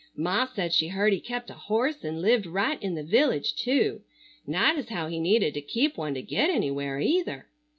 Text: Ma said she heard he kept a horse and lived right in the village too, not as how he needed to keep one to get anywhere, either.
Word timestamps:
Ma 0.15 0.45
said 0.47 0.73
she 0.73 0.87
heard 0.87 1.13
he 1.13 1.19
kept 1.19 1.51
a 1.51 1.53
horse 1.53 2.03
and 2.03 2.23
lived 2.23 2.47
right 2.47 2.81
in 2.81 2.95
the 2.95 3.03
village 3.03 3.53
too, 3.55 4.01
not 4.47 4.75
as 4.75 4.89
how 4.89 5.05
he 5.07 5.19
needed 5.19 5.53
to 5.53 5.61
keep 5.61 5.95
one 5.95 6.15
to 6.15 6.23
get 6.23 6.49
anywhere, 6.49 6.99
either. 6.99 7.45